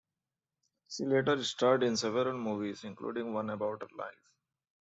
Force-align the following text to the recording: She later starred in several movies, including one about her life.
She 0.89 1.05
later 1.05 1.43
starred 1.43 1.83
in 1.83 1.95
several 1.95 2.35
movies, 2.35 2.85
including 2.85 3.33
one 3.33 3.51
about 3.51 3.83
her 3.83 3.89
life. 3.95 4.31